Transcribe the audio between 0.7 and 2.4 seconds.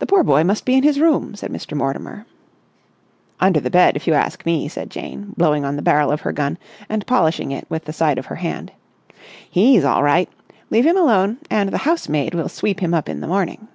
in his room," said Mr. Mortimer.